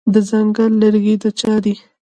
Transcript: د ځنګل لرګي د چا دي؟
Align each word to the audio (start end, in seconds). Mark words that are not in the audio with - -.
د 0.13 0.15
ځنګل 0.29 0.71
لرګي 0.81 1.15
د 1.21 1.25
چا 1.39 1.53
دي؟ 1.63 1.75